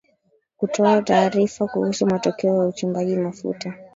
[0.57, 3.73] kutoa tarifa kuhusu matokeo ya uchimbaji mafuta